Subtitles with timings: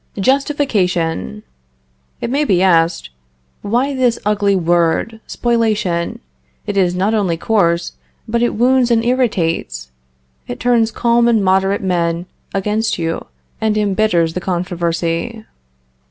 [0.19, 1.43] JUSTIFICATION.
[2.21, 3.11] It may be asked,
[3.61, 6.21] "Why this ugly word spoliation?
[6.65, 7.91] It is not only coarse,
[8.27, 9.91] but it wounds and irritates;
[10.47, 13.27] it turns calm and moderate men against you,
[13.61, 15.45] and embitters the controversy."